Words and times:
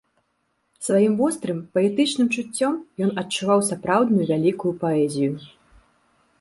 Сваім 0.85 1.13
вострым 1.19 1.59
паэтычным 1.75 2.27
чуццём 2.37 2.73
ён 3.07 3.11
адчуваў 3.23 3.59
сапраўдную 3.71 4.25
вялікую 4.33 4.73
паэзію. 4.85 5.33